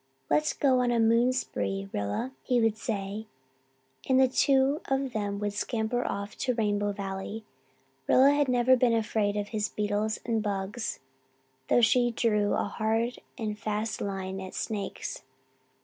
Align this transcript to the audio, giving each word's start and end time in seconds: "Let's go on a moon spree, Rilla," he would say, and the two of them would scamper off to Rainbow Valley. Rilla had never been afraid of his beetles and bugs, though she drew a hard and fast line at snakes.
"Let's 0.31 0.53
go 0.53 0.79
on 0.79 0.89
a 0.89 0.99
moon 0.99 1.31
spree, 1.31 1.87
Rilla," 1.93 2.31
he 2.41 2.59
would 2.59 2.75
say, 2.75 3.27
and 4.09 4.19
the 4.19 4.27
two 4.27 4.81
of 4.85 5.13
them 5.13 5.37
would 5.37 5.53
scamper 5.53 6.03
off 6.03 6.35
to 6.39 6.55
Rainbow 6.55 6.91
Valley. 6.91 7.43
Rilla 8.07 8.31
had 8.31 8.47
never 8.47 8.75
been 8.75 8.95
afraid 8.95 9.37
of 9.37 9.49
his 9.49 9.69
beetles 9.69 10.19
and 10.25 10.41
bugs, 10.41 11.01
though 11.67 11.81
she 11.81 12.09
drew 12.09 12.55
a 12.55 12.63
hard 12.63 13.19
and 13.37 13.59
fast 13.59 14.01
line 14.01 14.39
at 14.41 14.55
snakes. 14.55 15.21